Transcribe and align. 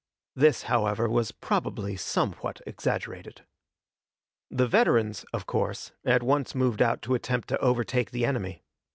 This, 0.35 0.63
however, 0.63 1.07
was 1.07 1.31
probably 1.31 1.95
somewhat 1.95 2.59
exaggerated. 2.65 3.45
The 4.49 4.67
veterans, 4.67 5.25
of 5.31 5.45
course, 5.45 5.91
at 6.03 6.23
once 6.23 6.55
moved 6.55 6.81
out 6.81 7.03
to 7.03 7.13
attempt 7.13 7.49
to 7.49 7.59
overtake 7.59 8.09
the 8.09 8.25
enemy. 8.25 8.63